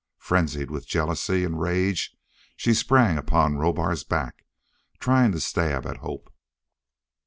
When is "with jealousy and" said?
0.71-1.61